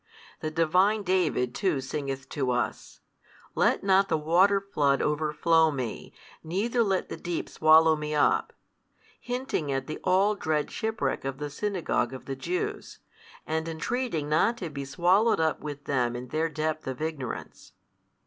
[0.39, 3.01] The divine David too singeth to us,
[3.53, 6.11] Let not the waterflood overflow me,
[6.43, 8.51] neither let the deep swallow me up,
[9.19, 12.97] hinting at the all dread shipwreck of the Synagogue of the Jews,
[13.45, 17.73] and entreating not to be swallowed up with them in their depth of ignorance.